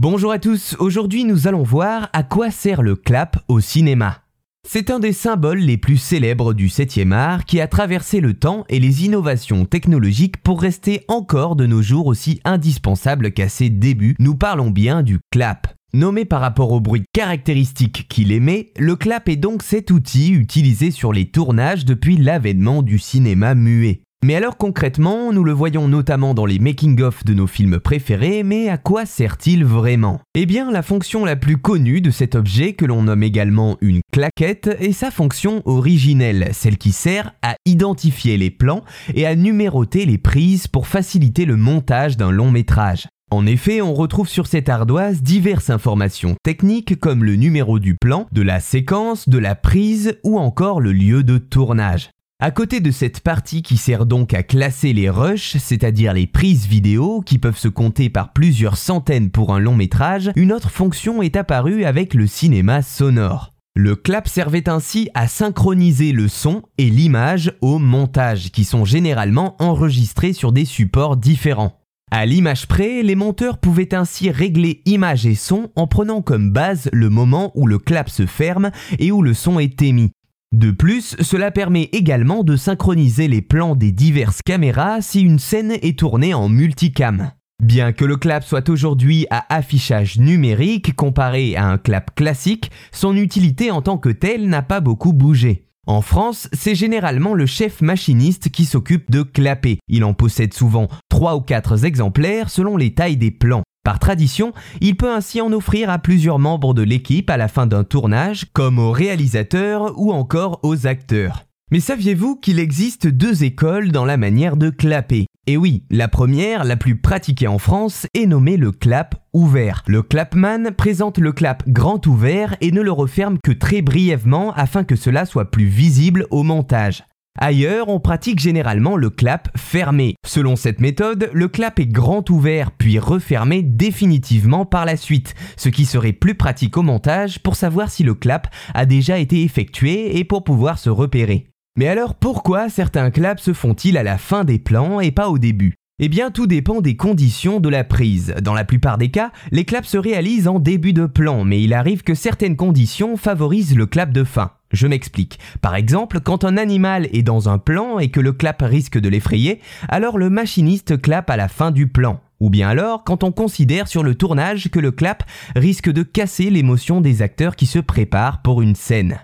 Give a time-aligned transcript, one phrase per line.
[0.00, 4.18] Bonjour à tous, aujourd'hui nous allons voir à quoi sert le clap au cinéma.
[4.64, 8.64] C'est un des symboles les plus célèbres du 7e art qui a traversé le temps
[8.68, 14.14] et les innovations technologiques pour rester encore de nos jours aussi indispensable qu'à ses débuts.
[14.20, 15.74] Nous parlons bien du clap.
[15.92, 20.92] Nommé par rapport au bruit caractéristique qu'il émet, le clap est donc cet outil utilisé
[20.92, 24.02] sur les tournages depuis l'avènement du cinéma muet.
[24.24, 28.68] Mais alors concrètement, nous le voyons notamment dans les making-of de nos films préférés, mais
[28.68, 30.20] à quoi sert-il vraiment?
[30.34, 34.00] Eh bien, la fonction la plus connue de cet objet, que l'on nomme également une
[34.12, 38.82] claquette, est sa fonction originelle, celle qui sert à identifier les plans
[39.14, 43.06] et à numéroter les prises pour faciliter le montage d'un long métrage.
[43.30, 48.26] En effet, on retrouve sur cette ardoise diverses informations techniques comme le numéro du plan,
[48.32, 52.10] de la séquence, de la prise ou encore le lieu de tournage.
[52.40, 56.68] À côté de cette partie qui sert donc à classer les rushs, c'est-à-dire les prises
[56.68, 61.20] vidéo qui peuvent se compter par plusieurs centaines pour un long métrage, une autre fonction
[61.20, 63.54] est apparue avec le cinéma sonore.
[63.74, 69.56] Le clap servait ainsi à synchroniser le son et l'image au montage, qui sont généralement
[69.60, 71.80] enregistrés sur des supports différents.
[72.12, 76.88] À l'image près, les monteurs pouvaient ainsi régler image et son en prenant comme base
[76.92, 80.12] le moment où le clap se ferme et où le son est émis.
[80.52, 85.72] De plus, cela permet également de synchroniser les plans des diverses caméras si une scène
[85.82, 87.32] est tournée en multicam.
[87.62, 93.14] Bien que le clap soit aujourd'hui à affichage numérique comparé à un clap classique, son
[93.14, 95.64] utilité en tant que tel n'a pas beaucoup bougé.
[95.86, 99.78] En France, c'est généralement le chef machiniste qui s'occupe de clapper.
[99.88, 103.64] Il en possède souvent 3 ou 4 exemplaires selon les tailles des plans.
[103.88, 107.66] Par tradition, il peut ainsi en offrir à plusieurs membres de l'équipe à la fin
[107.66, 111.46] d'un tournage, comme aux réalisateurs ou encore aux acteurs.
[111.70, 115.24] Mais saviez-vous qu'il existe deux écoles dans la manière de clapper?
[115.46, 119.84] Et oui, la première, la plus pratiquée en France, est nommée le clap ouvert.
[119.86, 124.84] Le clapman présente le clap grand ouvert et ne le referme que très brièvement afin
[124.84, 127.04] que cela soit plus visible au montage.
[127.40, 130.16] Ailleurs, on pratique généralement le clap fermé.
[130.26, 135.68] Selon cette méthode, le clap est grand ouvert puis refermé définitivement par la suite, ce
[135.68, 140.18] qui serait plus pratique au montage pour savoir si le clap a déjà été effectué
[140.18, 141.46] et pour pouvoir se repérer.
[141.76, 145.38] Mais alors pourquoi certains claps se font-ils à la fin des plans et pas au
[145.38, 145.77] début?
[146.00, 148.34] Eh bien, tout dépend des conditions de la prise.
[148.40, 151.74] Dans la plupart des cas, les claps se réalisent en début de plan, mais il
[151.74, 154.52] arrive que certaines conditions favorisent le clap de fin.
[154.70, 155.38] Je m'explique.
[155.60, 159.08] Par exemple, quand un animal est dans un plan et que le clap risque de
[159.08, 162.20] l'effrayer, alors le machiniste clappe à la fin du plan.
[162.40, 165.24] Ou bien alors quand on considère sur le tournage que le clap
[165.56, 169.18] risque de casser l'émotion des acteurs qui se préparent pour une scène.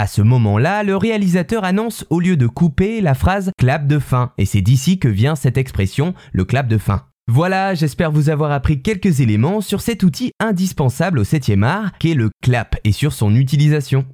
[0.00, 4.32] À ce moment-là, le réalisateur annonce au lieu de couper la phrase clap de fin,
[4.38, 7.02] et c'est d'ici que vient cette expression, le clap de fin.
[7.28, 12.14] Voilà, j'espère vous avoir appris quelques éléments sur cet outil indispensable au 7e art qu'est
[12.14, 14.06] le clap et sur son utilisation.